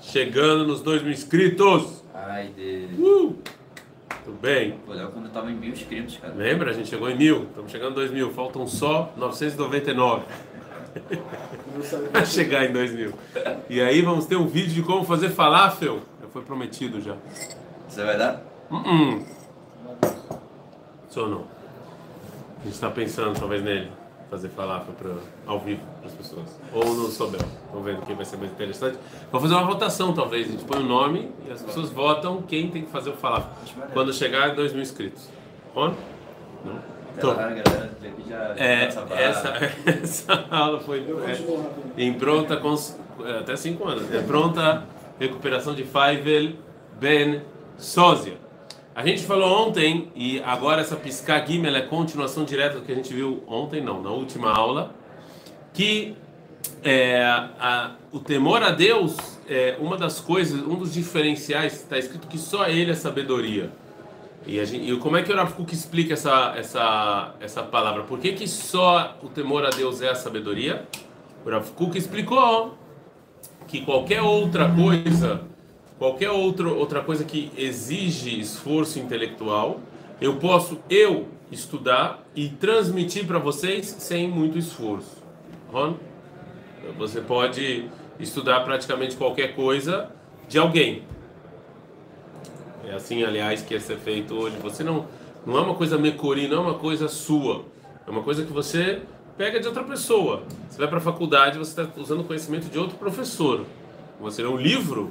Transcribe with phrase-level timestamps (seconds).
[0.00, 2.02] chegando nos 2 mil inscritos.
[2.14, 2.88] Ai, de...
[2.98, 3.36] Uh!
[4.24, 4.78] Tudo bem?
[4.88, 6.34] Léo, quando eu tava em mil inscritos, cara.
[6.34, 6.70] Lembra?
[6.70, 7.44] A gente chegou em mil.
[7.44, 8.32] Estamos chegando em 2 mil.
[8.32, 10.24] Faltam só 999
[12.10, 13.12] para chegar em 2 mil.
[13.68, 16.00] E aí vamos ter um vídeo de como fazer falafel.
[16.20, 17.16] Já foi prometido já.
[17.88, 18.42] Você vai dar?
[18.70, 19.22] Uh -uh.
[21.08, 21.44] Só não.
[22.60, 23.90] A gente está pensando talvez nele
[24.30, 25.10] fazer falafel pra,
[25.46, 26.44] ao vivo para as pessoas.
[26.72, 27.40] Ou no Sobel.
[27.66, 28.98] Estão vendo quem vai ser mais interessante.
[29.30, 30.48] Vamos fazer uma votação talvez.
[30.48, 33.50] A gente põe o nome e as pessoas votam quem tem que fazer o falafel.
[33.92, 35.28] Quando chegar a 2 mil inscritos.
[35.74, 35.92] On?
[36.64, 36.96] Não?
[37.16, 37.30] Então,
[38.58, 39.06] É, essa,
[39.86, 44.12] essa, aula foi é, em pronta cons- é, até 5 anos.
[44.12, 44.84] É pronta
[45.18, 46.52] recuperação de Faivel
[47.00, 47.40] Ben
[47.78, 48.34] Sósia.
[48.96, 52.94] A gente falou ontem e agora essa piscar Gimel é continuação direta do que a
[52.94, 54.94] gente viu ontem, não, na última aula,
[55.74, 56.16] que
[56.82, 59.14] é, a- o temor a Deus
[59.46, 63.70] é uma das coisas, um dos diferenciais, está escrito que só ele é sabedoria.
[64.46, 68.04] E, gente, e como é que o Rav Kuk explica essa, essa, essa palavra?
[68.04, 70.86] Por que, que só o temor a Deus é a sabedoria?
[71.44, 72.78] O Rav Kuk explicou
[73.68, 75.42] que qualquer outra coisa,
[75.98, 79.80] qualquer outro, outra coisa que exige esforço intelectual,
[80.20, 85.22] eu posso eu estudar e transmitir para vocês sem muito esforço.
[85.70, 85.94] Ron?
[86.98, 90.10] Você pode estudar praticamente qualquer coisa
[90.48, 91.02] de alguém.
[92.86, 94.56] É assim, aliás, que ia ser feito hoje.
[94.58, 95.06] Você não,
[95.44, 97.64] não é uma coisa mecori, não é uma coisa sua.
[98.06, 99.02] É uma coisa que você
[99.36, 100.44] pega de outra pessoa.
[100.68, 103.66] Você vai para a faculdade, você está usando o conhecimento de outro professor.
[104.20, 105.10] Você lê um livro,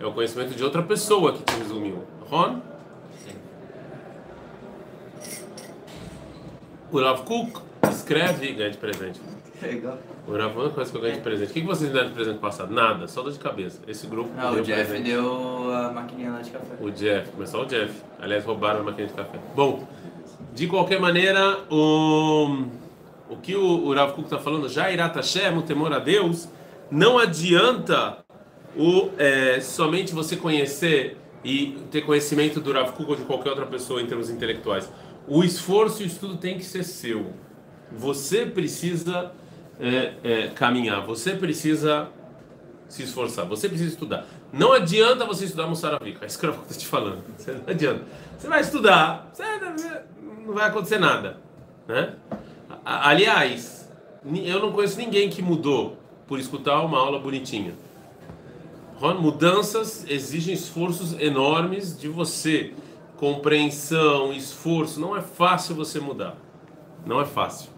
[0.00, 2.02] é o conhecimento de outra pessoa que te resumiu.
[2.28, 2.60] Ron?
[6.90, 7.58] O Rav Kuk
[7.90, 9.20] escreve e ganha de presente.
[9.62, 9.98] Legal.
[10.26, 11.50] O Rav, uma coisa que eu ganhei de presente.
[11.50, 12.72] O que vocês deram de presente passado?
[12.72, 13.80] Nada, só dor de cabeça.
[13.86, 15.10] Esse grupo Não, deu o Jeff presente.
[15.10, 16.74] deu a maquininha lá de café.
[16.80, 17.92] O Jeff, mas só o Jeff.
[18.20, 19.38] Aliás, roubaram a máquina de café.
[19.54, 19.86] Bom,
[20.52, 22.66] de qualquer maneira, o,
[23.30, 26.48] o que o, o Rav Kuk está falando, já Irat Hashem, o temor a Deus,
[26.90, 28.18] não adianta
[28.76, 33.66] o, é, somente você conhecer e ter conhecimento do Rav Kuk ou de qualquer outra
[33.66, 34.88] pessoa em termos intelectuais.
[35.26, 37.32] O esforço e o estudo tem que ser seu.
[37.90, 39.32] Você precisa
[39.78, 42.08] é, é, caminhar, você precisa
[42.88, 44.26] se esforçar, você precisa estudar.
[44.52, 47.22] Não adianta você estudar Mussaravika, é isso que eu estou te falando.
[47.46, 48.02] Não adianta.
[48.38, 49.42] Você vai estudar, você
[50.44, 51.38] não vai acontecer nada.
[51.86, 52.14] Né?
[52.84, 53.90] Aliás,
[54.24, 57.74] eu não conheço ninguém que mudou por escutar uma aula bonitinha.
[59.10, 62.72] Mudanças exigem esforços enormes de você.
[63.16, 65.00] Compreensão, esforço.
[65.00, 66.36] Não é fácil você mudar.
[67.04, 67.70] Não é fácil.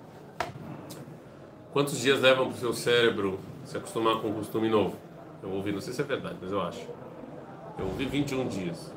[1.72, 4.96] Quantos dias levam para o seu cérebro se acostumar com um costume novo?
[5.42, 6.86] Eu ouvi, não sei se é verdade, mas eu acho.
[7.78, 8.92] Eu ouvi 21 dias.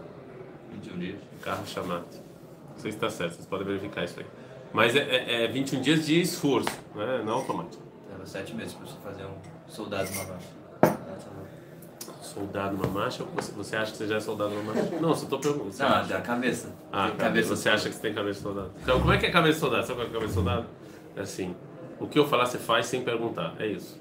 [0.73, 1.19] 21 dias.
[1.41, 2.05] Carro chamado.
[2.11, 4.25] Não sei se está certo, vocês podem verificar isso aí.
[4.73, 7.23] Mas é, é, é 21 dias de esforço, né?
[7.25, 7.81] não automático.
[8.11, 9.35] Leva sete meses pra você fazer um
[9.67, 10.56] soldado marcha.
[12.37, 13.23] Soldado uma marcha?
[13.23, 14.89] Ou você, você acha que você já é soldado uma marcha?
[15.01, 15.75] Não, só estou perguntando.
[15.79, 16.09] Não, acha?
[16.09, 16.69] da cabeça.
[16.91, 17.55] Ah, Tem cabeça.
[17.55, 18.71] Você acha que você tem cabeça de soldado?
[18.81, 19.87] Então, como é que é cabeça de soldado?
[19.87, 20.65] Sabe qual é cabeça de soldado?
[21.15, 21.55] É assim:
[21.99, 23.53] o que eu falar, você faz sem perguntar.
[23.59, 23.99] É isso.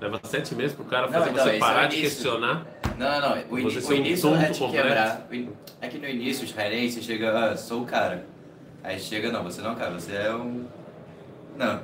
[0.00, 2.66] Leva sete meses pro cara Não, fazer então, você é parar o de questionar.
[2.98, 4.70] Não, não, o, Você o início é completo.
[4.70, 5.26] quebrar.
[5.32, 8.26] In- É que no início, os israelenses chega, ah, sou o cara.
[8.82, 10.64] Aí chega, não, você não é o cara, você é um.
[11.56, 11.80] Não.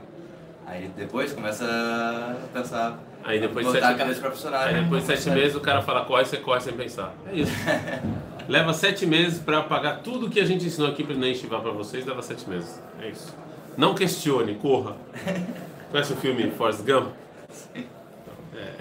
[0.66, 2.98] Aí depois começa a pensar.
[3.26, 4.68] Aí depois de sete- funcionar.
[4.68, 7.12] Aí depois de sete meses o cara fala corre, você corre sem pensar.
[7.30, 7.52] É isso.
[8.48, 12.06] leva sete meses para pagar tudo que a gente ensinou aqui na Yeshiva para vocês,
[12.06, 12.80] leva sete meses.
[13.00, 13.34] É isso.
[13.76, 14.96] Não questione, corra.
[15.90, 17.08] Conhece o filme Forrest Gump?
[17.74, 17.80] É,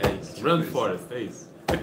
[0.08, 0.48] é isso.
[0.48, 1.50] Run Forrest, é isso.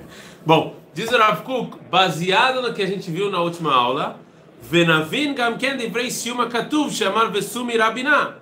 [0.46, 4.18] Bom, diz o Rav Kuk, baseado no que a gente viu na última aula,
[4.62, 8.36] Venavin gam ken divrei siuma katuv shamar vesumi rabina.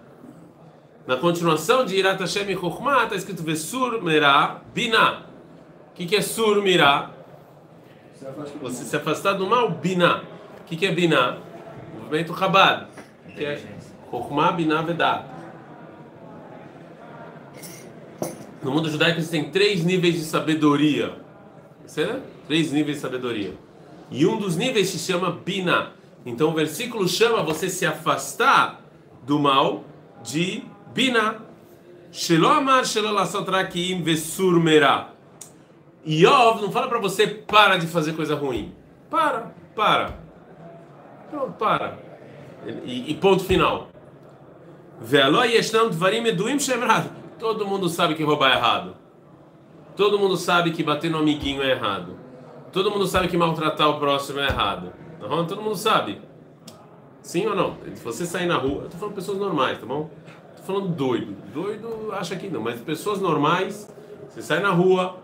[1.07, 5.27] Na continuação de Irat Hashem e Chokhmah, está escrito Vesur Merah Binah.
[5.91, 7.11] O que, que é Sur Mirah?
[8.61, 10.23] Você se afastar do mal, Binah.
[10.61, 11.39] O que, que é Binah?
[11.99, 12.87] Movimento Chabad.
[13.35, 13.63] Que é.
[14.11, 15.25] Chokhmah, Binah, Vedat.
[18.63, 21.17] No mundo judaico existem três níveis de sabedoria.
[21.87, 22.23] Certo?
[22.47, 23.55] Três níveis de sabedoria.
[24.11, 25.93] E um dos níveis se chama Binah.
[26.27, 28.83] Então o versículo chama você se afastar
[29.25, 29.85] do mal
[30.23, 30.63] de
[30.95, 31.41] Binah.
[32.13, 35.11] Shelo amar shelo lasot rakim vesur merah.
[36.05, 38.75] Iov não fala para você para de fazer coisa ruim.
[39.09, 40.19] Para, para.
[41.31, 41.99] Pronto, para.
[42.85, 43.89] E, e ponto final.
[45.01, 47.07] Ve'alo yeshnam dvarim eduim shem rad.
[47.39, 48.97] Todo mundo sabe que roubar é errado.
[49.97, 52.19] Todo mundo sabe que bater no amiguinho é errado.
[52.73, 54.93] Todo mundo sabe que maltratar o próximo é errado.
[55.21, 56.21] Todo mundo sabe.
[57.23, 57.77] Sim ou não?
[57.95, 60.11] Se você sair na rua, eu tô falando pessoas normais, tá bom?
[60.71, 61.37] Falando doido.
[61.53, 63.93] Doido acha que não, mas pessoas normais,
[64.29, 65.19] você sai na rua,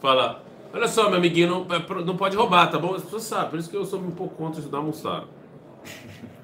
[0.00, 2.94] fala, olha só, meu amiguinho, não, é não pode roubar, tá bom?
[2.94, 5.24] As pessoas sabem, por isso que eu sou um pouco contra estudar Mussar.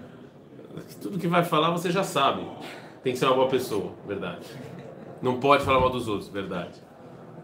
[1.01, 2.45] Tudo que vai falar você já sabe.
[3.05, 4.45] Tem que ser uma boa pessoa, verdade.
[5.23, 6.83] Não pode falar mal dos outros, verdade.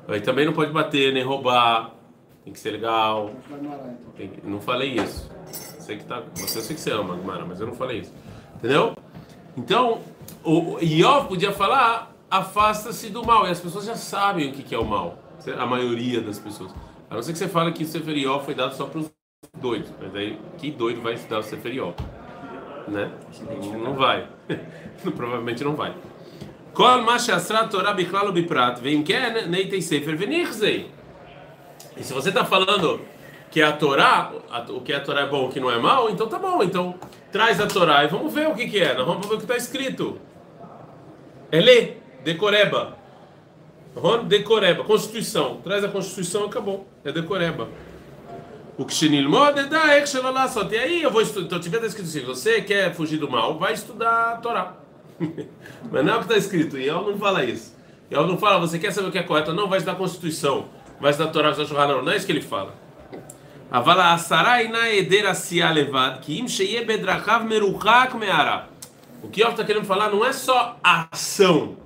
[0.09, 1.95] Aí também não pode bater, nem roubar.
[2.43, 3.31] Tem que ser legal.
[4.17, 5.31] Tem, não falei isso.
[5.79, 8.13] Sei que tá, você eu sei que você ama, Gumara, mas eu não falei isso.
[8.57, 8.97] Entendeu?
[9.57, 10.01] Então,
[10.45, 13.47] o Iov podia falar, afasta-se do mal.
[13.47, 15.19] E as pessoas já sabem o que é o mal.
[15.59, 16.75] A maioria das pessoas.
[17.11, 19.11] A não ser que você fale que o Sefer Iov foi dado só para os
[19.59, 19.93] doidos.
[20.01, 21.95] Mas aí, que doido vai estudar o Sefer Iov?
[22.89, 23.11] Né?
[23.83, 24.27] Não vai.
[25.17, 25.95] Provavelmente não vai.
[26.75, 27.05] Kol
[27.71, 27.93] Torah
[28.33, 30.19] biprat, vem ken neitei sefer.
[31.97, 33.01] E se você está falando
[33.51, 34.33] que a Torá,
[34.69, 36.63] o que a Torá é bom, o que não é mal, então tá bom.
[36.65, 36.97] Então
[37.35, 38.95] traz a Torá e vamos ver o que, que é.
[38.95, 40.21] Nós vamos ver o que está escrito.
[41.51, 42.97] Ele, decoreba.
[44.29, 45.57] Decoreba, Constituição.
[45.57, 46.87] Traz a Constituição acabou.
[47.05, 47.69] É decoreba.
[48.79, 50.73] O que Shinilmod é da Ekshelalasot.
[50.73, 51.47] E aí eu vou estudar.
[51.47, 54.77] Então tiver escrito assim: você quer fugir do mal, vai estudar a Torá.
[55.91, 56.79] Mas não é o que está escrito.
[56.79, 57.75] E ela não fala isso.
[58.13, 59.53] E ela não fala, você quer saber o que é correto?
[59.53, 60.67] Não, vai estudar a Constituição.
[61.01, 62.84] Vai estudar a Torá, vai estudar a Não, não é isso que ele fala.
[63.71, 66.45] Avala asara ina eder asia levad, que.
[69.23, 71.77] O que está querendo falar não é só ação.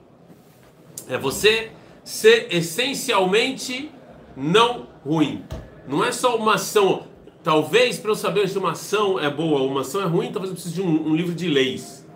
[1.08, 1.70] É você
[2.02, 3.90] ser essencialmente
[4.36, 5.44] não ruim.
[5.86, 7.06] Não é só uma ação.
[7.42, 10.50] Talvez para eu saber se uma ação é boa ou uma ação é ruim, talvez
[10.50, 12.06] eu precise de um, um livro de leis.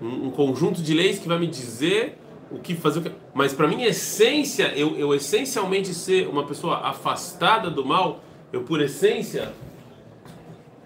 [0.00, 2.18] Um, um, conjunto de leis que vai me dizer
[2.50, 3.00] o que fazer.
[3.00, 3.12] O que...
[3.34, 8.20] Mas para mim, essência, eu, eu essencialmente ser uma pessoa afastada do mal
[8.52, 9.52] eu por essência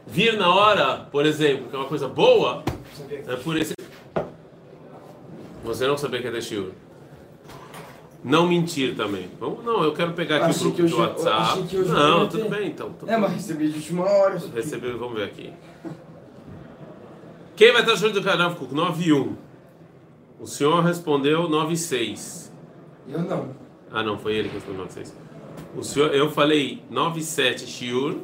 [0.07, 2.63] vir na hora, por exemplo, que é uma coisa boa,
[3.11, 3.75] é por esse
[5.65, 6.73] você não saber que é Teshiur.
[8.23, 9.31] Não mentir também.
[9.41, 11.61] Vamos, não, eu quero pegar aqui o grupo do WhatsApp.
[11.87, 12.93] não, tudo bem então.
[12.93, 14.41] Tudo é, mas recebi de última hora.
[14.55, 15.53] Recebi, vamos ver aqui.
[17.57, 18.75] Quem vai estar junto do canal Kuk?
[18.75, 19.37] 9 e 1.
[20.41, 22.53] O senhor respondeu 9 e 6.
[23.09, 23.51] Eu não.
[23.91, 25.24] Ah, não, foi ele que respondeu 9 e 6.
[25.77, 28.17] O senhor, eu falei 9 7 shiur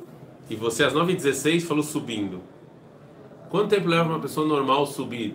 [0.49, 2.41] e você às 9 16 falou subindo.
[3.49, 5.35] Quanto tempo leva uma pessoa normal subir?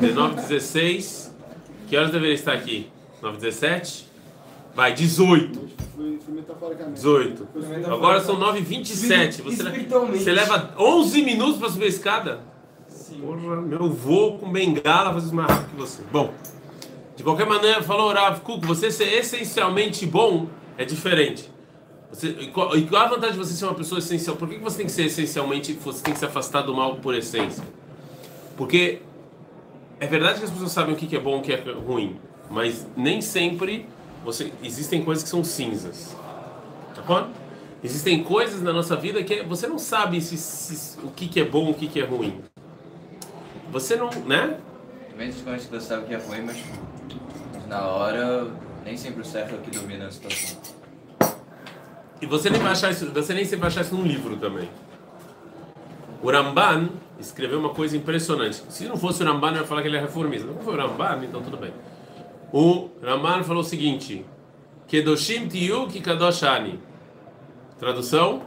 [0.00, 1.34] De 9 16,
[1.86, 2.88] que horas deveria estar aqui?
[3.22, 4.06] 9 17?
[4.74, 5.68] Vai, 18.
[6.94, 7.48] 18.
[7.86, 9.42] Agora são 9 27.
[9.42, 12.40] Você, você leva 11 minutos para subir a escada?
[13.20, 16.02] Porra, meu voo com bengala faz mais rápido que você.
[16.10, 16.32] Bom,
[17.16, 20.46] de qualquer maneira, falou Rav Kuk, você ser essencialmente bom
[20.80, 21.50] é diferente.
[22.10, 24.34] Você, e, qual, e qual a vantagem de você ser uma pessoa essencial?
[24.34, 27.14] Por que você tem que ser essencialmente, você tem que se afastar do mal por
[27.14, 27.62] essência?
[28.56, 29.02] Porque
[30.00, 32.18] é verdade que as pessoas sabem o que é bom e o que é ruim,
[32.50, 33.86] mas nem sempre
[34.24, 36.16] você, existem coisas que são cinzas.
[36.94, 37.28] Tá bom?
[37.84, 41.44] Existem coisas na nossa vida que você não sabe se, se, o que, que é
[41.44, 42.40] bom o que, que é ruim.
[43.70, 44.58] Você não, né?
[45.16, 46.56] Tem coisas que você sabe o que é ruim, mas
[47.68, 48.50] na hora
[48.84, 50.58] nem sempre o certo é o que domina a situação.
[52.20, 54.68] E você nem vai achar isso, você nem sempre vai achar isso num livro também.
[56.22, 58.62] O Ramban escreveu uma coisa impressionante.
[58.68, 60.46] Se não fosse o Ramban, eu ia falar que ele é reformista.
[60.46, 61.72] Não foi o Ramban, então tudo bem.
[62.52, 64.24] O Ramban falou o seguinte:
[64.86, 66.80] Kedoshim tiyu ki kadoshani.
[67.78, 68.42] Tradução?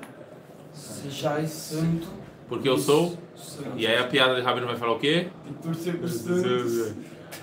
[0.72, 2.08] Sejais santo.
[2.48, 3.18] Porque eu sou.
[3.76, 5.30] E aí a piada de Rabino vai falar o quê?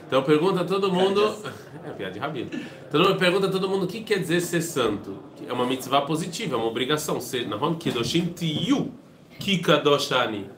[0.07, 1.35] Então pergunta todo mundo.
[1.83, 2.51] É piada de rabino.
[2.91, 5.17] Todo mundo pergunta todo mundo o que quer dizer ser santo.
[5.49, 7.19] É uma mitzvah positiva, é uma obrigação.
[7.23, 8.93] Ser Nahon Kedoshim Tiyu
[9.39, 10.51] Kikadoshani.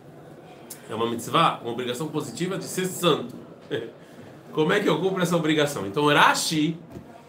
[0.90, 3.36] É uma mitzvah, uma obrigação positiva de ser santo.
[4.52, 5.86] Como é que eu cumpro essa obrigação?
[5.86, 6.76] Então Rashi,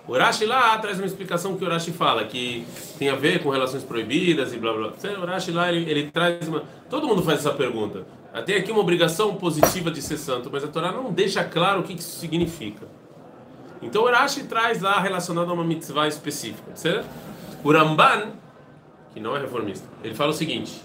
[0.07, 2.65] o Rashi lá traz uma explicação que o Rashi fala, que
[2.99, 4.93] tem a ver com relações proibidas e blá blá.
[5.21, 6.63] O Rashi lá ele, ele traz uma.
[6.89, 8.05] Todo mundo faz essa pergunta.
[8.41, 11.83] Tem aqui uma obrigação positiva de ser santo, mas a Torá não deixa claro o
[11.83, 12.87] que isso significa.
[13.81, 16.75] Então o Rashi traz lá relacionado a uma mitzvah específica.
[16.75, 17.07] Certo?
[17.63, 18.31] O Ramban,
[19.13, 20.81] que não é reformista, ele fala o seguinte: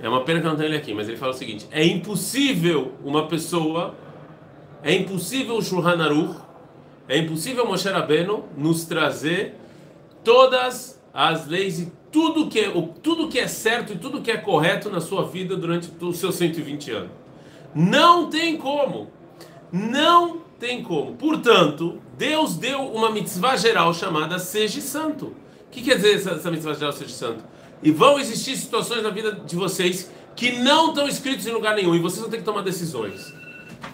[0.00, 2.92] é uma pena que não tem ele aqui, mas ele fala o seguinte: é impossível
[3.04, 3.94] uma pessoa,
[4.82, 6.40] é impossível o Shulhan Aruch,
[7.08, 9.56] é impossível Moshe Rabbeinu nos trazer
[10.24, 12.70] todas as leis e tudo que é,
[13.02, 16.34] tudo que é certo e tudo que é correto na sua vida durante os seus
[16.34, 17.10] 120 anos.
[17.74, 19.10] Não tem como.
[19.72, 21.14] Não tem como.
[21.14, 25.34] Portanto, Deus deu uma mitzvah geral chamada Seja Santo.
[25.66, 27.44] O que quer dizer essa, essa mitzvah geral Seja Santo?
[27.82, 31.94] E vão existir situações na vida de vocês que não estão escritos em lugar nenhum
[31.94, 33.32] e vocês vão ter que tomar decisões.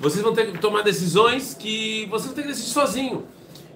[0.01, 3.27] Vocês vão ter que tomar decisões que vocês vão ter que decidir sozinho.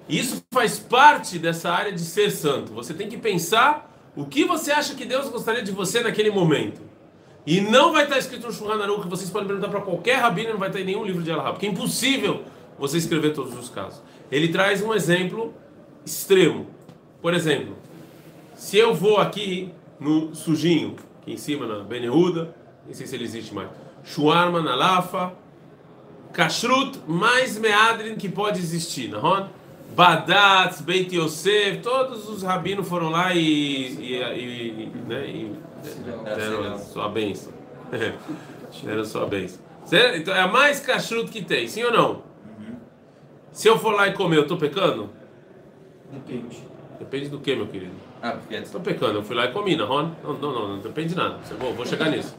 [0.07, 2.73] E isso faz parte dessa área de ser santo.
[2.73, 6.81] Você tem que pensar o que você acha que Deus gostaria de você naquele momento.
[7.45, 10.51] E não vai estar escrito no Shulchan Aruch, que vocês podem perguntar para qualquer rabino,
[10.51, 12.43] não vai ter nenhum livro de Allah, porque é impossível
[12.77, 14.01] você escrever todos os casos.
[14.31, 15.53] Ele traz um exemplo
[16.05, 16.67] extremo.
[17.21, 17.75] Por exemplo,
[18.55, 22.55] se eu vou aqui no sujinho, aqui em cima na Benehuda,
[22.85, 23.69] nem sei se ele existe mais,
[24.03, 25.33] Shuarma na Lafa,
[26.33, 29.49] Kashrut mais Meadrin que pode existir, não
[29.95, 35.55] Badatz, Beit Yosef, todos os rabinos foram lá e, e, e, né, e
[36.23, 37.53] deram sua bênção.
[38.83, 39.59] deram sua bênção.
[40.15, 42.23] Então é a mais kashrut que tem, sim ou não?
[43.51, 45.11] Se eu for lá e comer, eu estou pecando?
[46.11, 46.57] Depende.
[46.97, 47.93] Depende do que, meu querido?
[48.21, 50.11] Ah, porque Estou pecando, eu fui lá e comi, não, Ron?
[50.23, 51.37] Não, não, não, não depende de nada.
[51.59, 52.35] Vou, vou chegar nisso.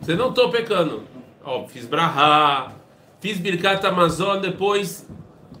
[0.00, 1.02] Você não estou pecando.
[1.44, 2.72] Ó, fiz brahá,
[3.20, 5.06] fiz birkat Amazon depois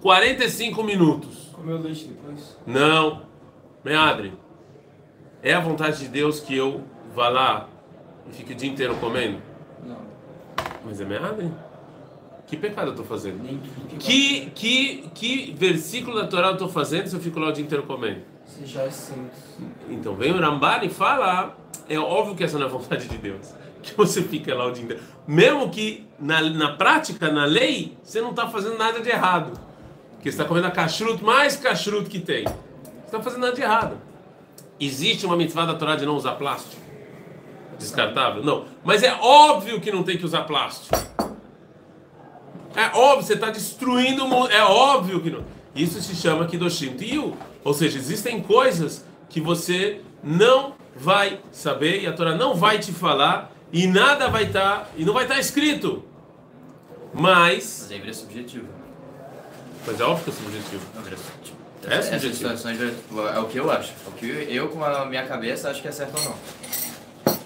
[0.00, 1.50] 45 minutos.
[1.52, 2.56] Comeu leite depois?
[2.66, 3.22] Não.
[3.84, 4.32] Meadre.
[5.42, 6.84] É a vontade de Deus que eu
[7.14, 7.68] vá lá
[8.28, 9.40] e fique o dia inteiro comendo?
[9.84, 9.98] Não.
[10.84, 11.50] Mas é meadre?
[12.46, 13.42] Que pecado eu estou fazendo?
[13.98, 17.64] Que Que, que, versículo da Torá eu estou fazendo se eu fico lá o dia
[17.64, 18.22] inteiro comendo?
[18.44, 19.34] Você já é santo.
[19.90, 21.56] Então vem o Ramban e fala,
[21.88, 24.70] é óbvio que essa não é a vontade de Deus, que você fica lá o
[24.70, 25.02] dia inteiro.
[25.26, 29.58] Mesmo que na, na prática, na lei, você não está fazendo nada de errado.
[30.16, 32.44] Porque você está comendo a kashrut mais kashrut que tem.
[32.44, 33.98] Você está fazendo nada de errado.
[34.78, 36.82] Existe uma mitzvah da Torá de não usar plástico?
[37.78, 38.42] Descartável?
[38.42, 38.66] Não.
[38.84, 40.94] Mas é óbvio que não tem que usar plástico.
[42.74, 44.50] É óbvio, você está destruindo o mundo.
[44.50, 45.44] É óbvio que não.
[45.74, 47.36] Isso se chama Kidoshim Tiu.
[47.64, 52.92] Ou seja, existem coisas que você não vai saber e a Torá não vai te
[52.92, 56.04] falar e nada vai estar e não vai estar escrito.
[57.12, 58.66] Mas, Mas aí vira subjetivo.
[59.86, 60.82] Mas é óbvio que é subjetivo.
[61.88, 62.56] É subjetivo.
[62.90, 63.92] tipo, é o que eu acho.
[64.04, 67.36] É o que eu, com a minha cabeça, acho que é certo ou não.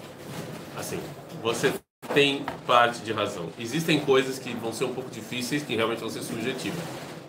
[0.77, 0.99] Assim,
[1.43, 1.73] você
[2.13, 3.49] tem parte de razão.
[3.59, 6.79] Existem coisas que vão ser um pouco difíceis, que realmente vão ser subjetivas.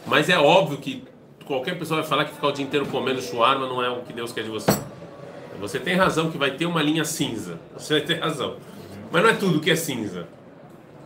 [0.07, 1.04] Mas é óbvio que
[1.45, 4.12] qualquer pessoa vai falar que ficar o dia inteiro comendo shawarma não é o que
[4.12, 4.71] Deus quer de você.
[5.61, 7.59] Você tem razão que vai ter uma linha cinza.
[7.76, 8.57] Você vai ter razão.
[9.11, 10.26] Mas não é tudo que é cinza.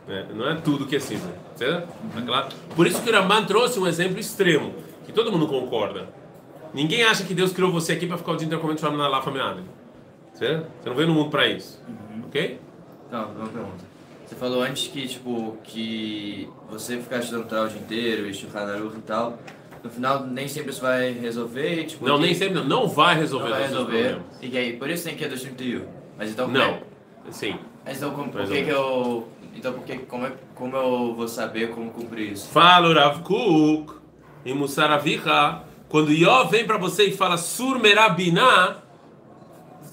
[0.07, 0.27] Né?
[0.35, 1.33] Não é tudo que é cinza.
[1.55, 1.89] Certo?
[2.15, 2.49] Tá claro?
[2.75, 6.09] Por isso que o Ramban trouxe um exemplo extremo, que todo mundo concorda.
[6.75, 9.09] Ninguém acha que Deus criou você aqui para ficar o dia inteiro comendo shawarma na
[9.09, 9.63] lafa meada.
[10.35, 10.67] Certo?
[10.83, 11.83] Você não veio no mundo para isso.
[12.27, 12.61] Ok?
[13.11, 13.85] Não, uma pergunta.
[14.27, 18.99] Você falou antes que, tipo, que você ficar estudando Torá o dia inteiro, estudar Naruto
[18.99, 19.39] e tal,
[19.83, 22.07] no final nem sempre isso vai resolver, tipo...
[22.07, 22.65] Não, nem sempre não.
[22.65, 24.19] Não vai resolver Não vai resolver.
[24.43, 25.87] E aí, por isso tem que do Trio.
[26.19, 26.49] Mas então...
[26.49, 26.61] Não.
[26.61, 26.83] é-
[27.31, 27.57] Sim.
[27.87, 29.29] Mas então, como, por que que eu...
[29.55, 32.49] Então, por que, como, é, como eu vou saber como cumprir isso?
[32.49, 33.95] Fala Rav Kuk
[34.45, 38.83] em Musar Avicha, quando Ió vem para você e fala Sur Merabinah,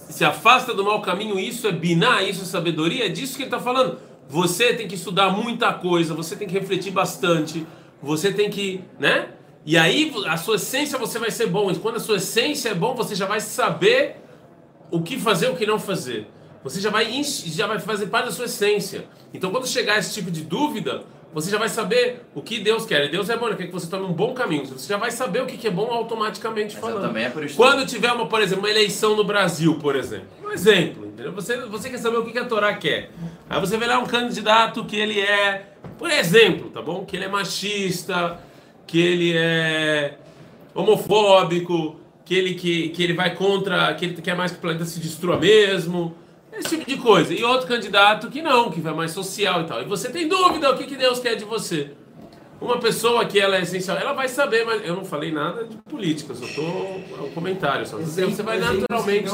[0.10, 3.48] se afasta do mau caminho, isso é biná, isso é sabedoria, é disso que ele
[3.48, 4.00] está falando.
[4.28, 7.66] Você tem que estudar muita coisa, você tem que refletir bastante,
[8.02, 9.30] você tem que, né?
[9.66, 11.72] E aí a sua essência você vai ser bom.
[11.72, 14.18] E quando a sua essência é bom, você já vai saber
[14.92, 16.28] o que fazer, o que não fazer.
[16.64, 19.06] Você já vai já vai fazer parte da sua essência.
[19.34, 21.04] Então quando chegar esse tipo de dúvida,
[21.34, 23.06] você já vai saber o que Deus quer.
[23.06, 24.66] E Deus é bom, ele quer que você tome um bom caminho.
[24.68, 27.08] Você já vai saber o que é bom automaticamente Mas falando.
[27.08, 27.56] também é por isso.
[27.56, 30.28] Quando tiver uma, por exemplo, uma eleição no Brasil, por exemplo.
[30.46, 31.32] Um exemplo, entendeu?
[31.34, 33.10] Você, você quer saber o que que a Torá quer.
[33.50, 37.04] Aí você vê lá um candidato que ele é, por exemplo, tá bom?
[37.04, 38.40] Que ele é machista,
[38.86, 40.18] que ele é
[40.76, 44.86] homofóbico, que ele, que, que ele vai contra, que ele quer mais que o planeta
[44.86, 46.16] se destrua mesmo.
[46.58, 47.34] Esse tipo de coisa.
[47.34, 49.82] E outro candidato que não, que vai mais social e tal.
[49.82, 51.92] E você tem dúvida o que, que Deus quer de você.
[52.62, 55.76] Uma pessoa que ela é essencial, ela vai saber, mas eu não falei nada de
[55.76, 57.98] política, só tô é um comentário, só.
[57.98, 59.30] Você, você vai naturalmente,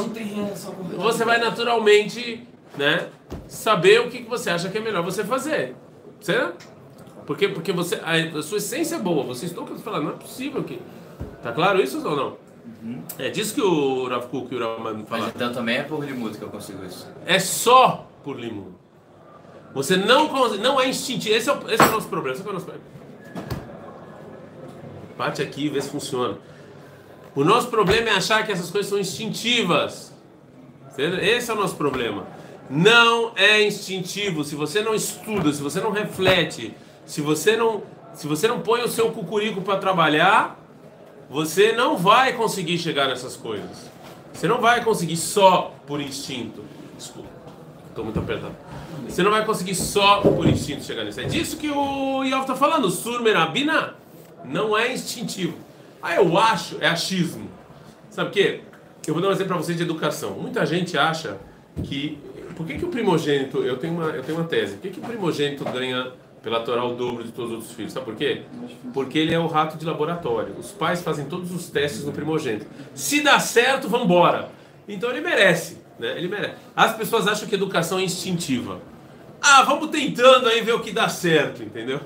[0.96, 2.44] você vai naturalmente,
[2.76, 3.08] né,
[3.46, 5.76] saber o que, que você acha que é melhor você fazer,
[6.20, 6.66] certo?
[7.24, 10.64] Porque porque você a, a sua essência é boa, vocês estão falando, não é possível
[10.64, 10.80] que,
[11.40, 12.36] tá claro isso ou não?
[13.18, 15.32] É disso que o Rav Kuk e o Raman Mas falaram.
[15.34, 17.06] então também é por limudo que eu consigo isso.
[17.26, 18.68] É só por limão.
[19.74, 21.34] Você não cons- não é instintivo.
[21.34, 22.36] Esse é o, esse é o nosso problema.
[22.36, 22.90] Esse é o nosso problema.
[25.16, 26.38] Bate aqui e vê se funciona.
[27.34, 30.12] O nosso problema é achar que essas coisas são instintivas.
[30.96, 32.26] Esse é o nosso problema.
[32.68, 34.44] Não é instintivo.
[34.44, 36.74] Se você não estuda, se você não reflete,
[37.06, 40.59] se você não se você não põe o seu cucurico para trabalhar,
[41.30, 43.88] você não vai conseguir chegar nessas coisas.
[44.32, 46.64] Você não vai conseguir só por instinto.
[46.98, 47.28] Desculpa,
[47.88, 48.56] estou muito apertado.
[49.08, 51.20] Você não vai conseguir só por instinto chegar nisso.
[51.20, 52.90] É disso que o Yov está falando.
[52.90, 53.94] Surmerabina
[54.44, 55.56] não é instintivo.
[56.02, 57.48] Ah, eu acho, é achismo.
[58.10, 58.62] Sabe o quê?
[59.06, 60.32] Eu vou dar um exemplo para vocês de educação.
[60.32, 61.38] Muita gente acha
[61.84, 62.18] que.
[62.56, 63.58] Por que, que o primogênito.
[63.58, 64.74] Eu tenho uma, eu tenho uma tese.
[64.74, 67.92] Por que, que o primogênito ganha pela Torá o dobro de todos os outros filhos?
[67.92, 68.42] Sabe por quê?
[68.92, 70.54] Porque ele é o rato de laboratório.
[70.58, 72.66] Os pais fazem todos os testes no primogênito.
[72.94, 74.50] Se dá certo, vamos embora.
[74.88, 75.78] Então ele merece.
[75.98, 76.16] Né?
[76.16, 76.54] Ele merece.
[76.74, 78.80] As pessoas acham que educação é instintiva.
[79.42, 82.00] Ah, vamos tentando aí ver o que dá certo, entendeu?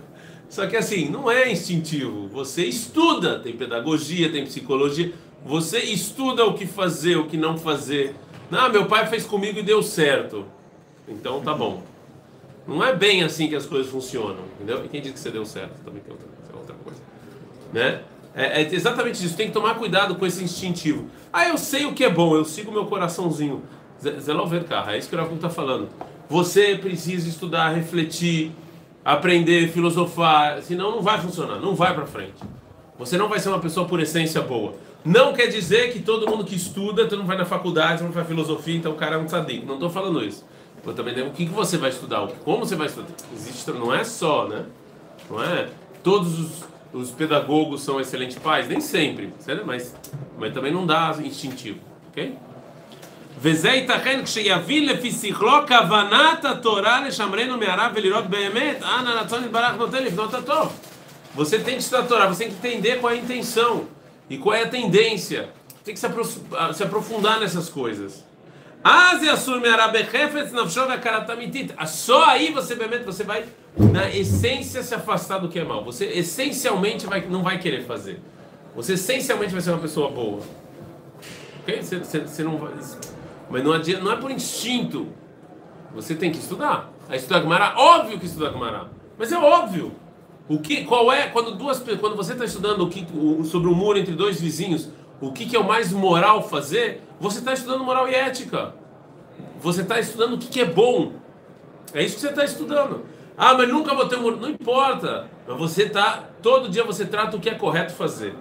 [0.49, 2.29] Só que assim, não é instintivo.
[2.29, 5.13] Você estuda, tem pedagogia, tem psicologia.
[5.45, 8.15] Você estuda o que fazer, o que não fazer.
[8.53, 10.47] Ah, meu pai fez comigo e deu certo.
[11.09, 11.83] Então tá bom.
[12.67, 14.85] Não é bem assim que as coisas funcionam, entendeu?
[14.85, 17.01] E quem disse que você deu certo também tem outra, outra coisa.
[17.73, 18.01] Né?
[18.35, 19.37] É, é, exatamente isso.
[19.37, 21.09] Tem que tomar cuidado com esse instintivo.
[21.33, 23.63] Ah, eu sei o que é bom, eu sigo meu coraçãozinho.
[24.03, 25.89] Zé Lovercar, é isso que o Rafa está falando.
[26.29, 28.53] Você precisa estudar, refletir,
[29.05, 32.43] aprender, filosofar, senão não vai funcionar, não vai para frente.
[32.99, 34.75] Você não vai ser uma pessoa por essência boa.
[35.05, 38.15] Não quer dizer que todo mundo que estuda, todo mundo vai na faculdade, todo mundo
[38.15, 39.65] faz filosofia, então o cara é um tzadik.
[39.65, 40.45] Não estou falando isso.
[40.86, 43.10] Eu também o que, que você vai estudar, como você vai estudar.
[43.34, 44.66] Existe, não é só, né?
[45.30, 45.70] Não é?
[46.04, 49.66] Todos os, os pedagogos são excelentes pais, nem sempre, certo?
[49.66, 49.96] mas,
[50.38, 52.36] mas também não dá instintivo, ok?
[53.42, 60.04] וזה ייתכן כשיבין לפי שכלו כוונת התורה לשמרנו מהרע ולראות באמת, אנא רצון יתברך נותן
[60.04, 60.74] לבנות הטוב.
[61.36, 63.86] Você tem que estudar a Torá, você tem que entender qual é a intenção
[64.30, 65.50] e qual é a tendência.
[65.86, 66.08] Tem que se,
[66.74, 68.26] se aprofundar nessas coisas.
[71.87, 73.47] Só aí você, você vai,
[73.79, 75.83] na essência, se afastar do que é mal.
[75.87, 78.21] Você essencialmente vai, não vai querer fazer.
[78.77, 80.43] Você essencialmente vai ser uma pessoa boa.
[81.61, 81.83] Ok?
[81.83, 82.75] Você, você, você não vai.
[83.49, 85.09] Mas não, adianta, não é por instinto.
[85.95, 86.93] Você tem que estudar.
[87.09, 88.89] A estudar Gumará, óbvio que estudar Gumará.
[89.17, 89.93] Mas é óbvio.
[90.47, 93.75] O que, qual é, quando, duas, quando você está estudando o que, o, sobre o
[93.75, 97.85] muro entre dois vizinhos, o que, que é o mais moral fazer, você está estudando
[97.85, 98.75] moral e ética.
[99.61, 101.13] Você está estudando o que, que é bom.
[101.93, 103.05] É isso que você está estudando.
[103.37, 104.37] Ah, mas nunca botei um.
[104.37, 105.29] Não importa.
[105.47, 108.35] Mas você está, todo dia você trata o que é correto fazer.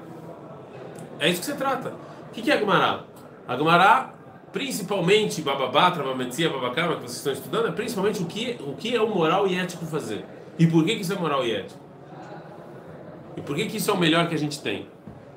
[1.20, 1.94] É isso que você trata.
[2.28, 3.04] O que, que é Gumará?
[3.48, 4.14] A Gumará
[4.54, 9.02] principalmente bababá, travametzia, babacama, que vocês estão estudando, é principalmente o que, o que é
[9.02, 10.24] o moral e ético fazer.
[10.60, 11.80] E por que, que isso é moral e ético?
[13.36, 14.88] E por que, que isso é o melhor que a gente tem?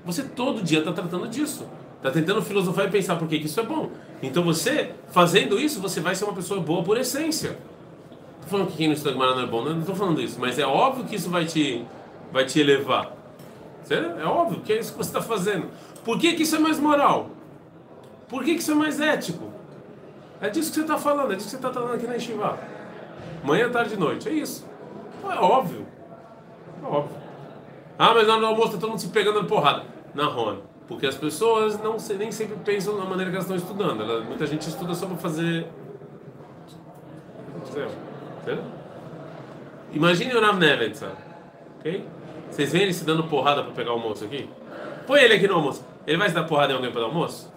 [0.07, 1.67] Você todo dia está tratando disso.
[1.97, 3.91] Está tentando filosofar e pensar por que, isso é bom.
[4.23, 7.59] Então você, fazendo isso, você vai ser uma pessoa boa por essência.
[8.37, 10.57] Estou falando que quem não estuda Gemara não é bom, não estou falando isso, mas
[10.59, 11.85] é óbvio que isso vai te,
[12.33, 13.13] vai te elevar.
[13.91, 15.69] É óbvio que é isso que você está fazendo.
[16.05, 17.31] Por que, que isso é mais moral?
[18.29, 19.51] Por que, que isso é mais ético?
[20.41, 22.59] É disso que você está falando, é disso que você está falando aqui na Yeshiva.
[23.43, 24.65] Manhã, tarde e noite, é isso.
[25.19, 25.87] Então, é óbvio.
[26.83, 27.17] É óbvio.
[27.99, 29.96] Ah, mas na hora do almoço está todo mundo se pegando na porrada.
[30.17, 30.61] Na Rona.
[30.89, 34.03] Porque as pessoas não nem sempre pensam na maneira que elas estão estudando.
[34.03, 35.67] Ela, muita gente estuda só para fazer.
[39.93, 41.05] Imagine o Rav Nevetz,
[41.79, 42.05] ok?
[42.51, 44.49] Vocês veem ele se dando porrada para pegar o almoço aqui?
[45.07, 45.85] Põe ele aqui no almoço.
[46.07, 47.53] Ele vai se dar porrada em alguém para dar almoço?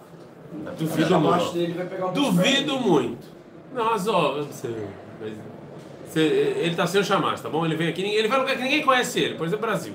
[0.76, 2.12] Duvido muito.
[2.12, 3.26] Duvido muito.
[3.72, 4.88] Nossa, ó, você,
[6.04, 7.64] você, ele está sem o chamar, tá bom?
[7.64, 9.94] Ele vem aqui, ele vai lugar que ninguém conhece ele, por exemplo, Brasil.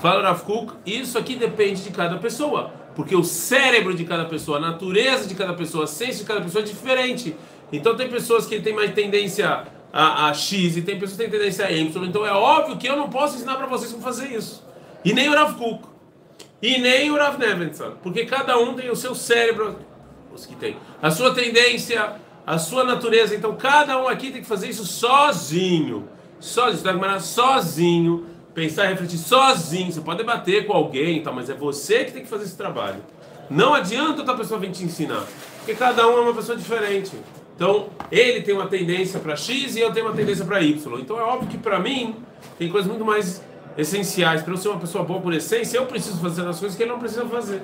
[0.00, 4.56] Fala Rav Kuk, isso aqui depende de cada pessoa, porque o cérebro de cada pessoa,
[4.56, 7.36] a natureza de cada pessoa, a ciência de cada pessoa é diferente.
[7.70, 11.30] Então tem pessoas que têm mais tendência a, a X e tem pessoas que têm
[11.30, 12.04] tendência a Y.
[12.06, 14.64] Então é óbvio que eu não posso ensinar para vocês como fazer isso.
[15.04, 15.84] E nem o Rav Kuk.
[16.62, 17.92] E nem o Rav Nevenson.
[18.02, 19.76] Porque cada um tem o seu cérebro,
[20.32, 22.14] os que tem, a sua tendência,
[22.46, 23.36] a sua natureza.
[23.36, 26.08] Então cada um aqui tem que fazer isso sozinho.
[26.40, 28.29] Sozinho, sozinho.
[28.54, 29.92] Pensar e refletir sozinho.
[29.92, 33.02] Você pode debater com alguém, tá, mas é você que tem que fazer esse trabalho.
[33.48, 35.26] Não adianta outra pessoa vir te ensinar.
[35.58, 37.12] Porque cada um é uma pessoa diferente.
[37.54, 41.00] Então, ele tem uma tendência para X e eu tenho uma tendência para Y.
[41.00, 42.16] Então, é óbvio que para mim
[42.58, 43.42] tem coisas muito mais
[43.76, 44.42] essenciais.
[44.42, 46.92] Para eu ser uma pessoa boa por essência, eu preciso fazer as coisas que ele
[46.92, 47.62] não precisa fazer.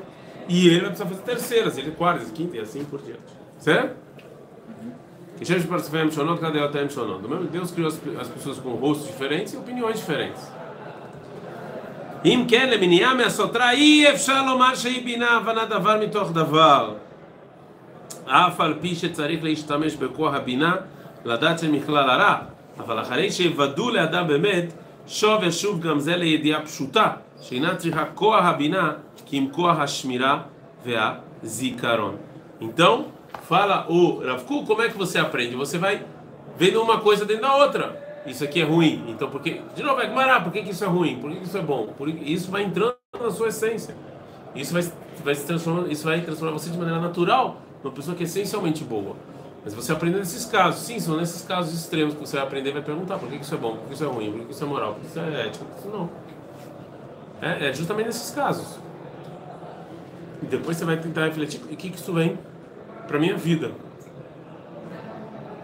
[0.48, 3.20] E ele vai precisar fazer terceiras, ele quartas, quinta e assim por diante.
[3.58, 3.96] Certo?
[7.18, 10.42] Do mesmo Deus criou as pessoas com rostos diferentes e opiniões diferentes.
[12.26, 16.94] אם כן, למניעה מהסותרה אי אפשר לומר שהיא בינה הבנת דבר מתוך דבר.
[18.26, 20.76] אף על פי שצריך להשתמש בכוח הבינה
[21.24, 22.36] לדעת של מכלל הרע,
[22.78, 24.72] אבל אחרי שיוודאו לאדם באמת,
[25.06, 27.10] שוב ושוב גם זה לידיעה פשוטה,
[27.42, 28.92] שאינה צריכה כוח הבינה
[29.26, 30.38] כי אם כוח השמירה
[30.86, 32.16] והזיכרון.
[32.60, 33.06] Então,
[33.48, 35.54] fala o Rav Kuk, como é que você aprende?
[35.54, 36.02] Você vai
[36.58, 38.05] vendo uma coisa dentro da outra.
[38.26, 39.04] Isso aqui é ruim.
[39.08, 39.60] Então, por que?
[39.74, 41.18] De novo, é Gmará, por que, que isso é ruim?
[41.20, 41.86] Por que, que isso é bom?
[41.96, 43.94] Por isso vai entrando na sua essência.
[44.54, 44.82] Isso vai,
[45.24, 48.82] vai se transformar, isso vai transformar você de maneira natural numa pessoa que é essencialmente
[48.82, 49.14] boa.
[49.64, 50.82] Mas você aprende nesses casos.
[50.82, 53.44] Sim, são nesses casos extremos que você vai aprender e vai perguntar por que, que
[53.44, 55.06] isso é bom, por que isso é ruim, por que isso é moral, por que
[55.06, 56.10] isso é ético, por que isso não.
[57.40, 58.78] É, é justamente nesses casos.
[60.42, 62.38] E depois você vai tentar refletir o que, que isso vem
[63.06, 63.72] para minha vida.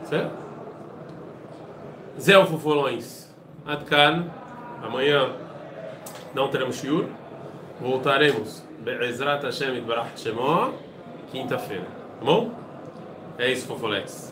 [0.04, 0.32] Certo?
[2.20, 3.32] Zé Fofolões.
[3.66, 4.30] Adkan.
[4.82, 5.32] Amanhã
[6.34, 7.06] não teremos shiur.
[7.80, 8.62] Voltaremos.
[8.80, 10.72] Be'ezrat Hashem Barach Shemó.
[11.30, 11.86] Quinta-feira.
[12.18, 12.50] Tá bom?
[13.38, 14.31] É isso, Fofolex.